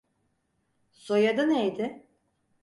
[0.91, 2.07] Soyadı neydi?